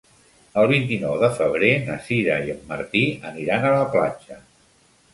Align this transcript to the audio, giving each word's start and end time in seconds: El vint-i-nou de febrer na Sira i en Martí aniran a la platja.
El 0.61 0.69
vint-i-nou 0.71 1.17
de 1.25 1.29
febrer 1.41 1.69
na 1.91 1.99
Sira 2.07 2.41
i 2.49 2.57
en 2.57 2.65
Martí 2.73 3.07
aniran 3.33 3.71
a 3.71 3.79
la 3.79 3.89
platja. 3.97 4.45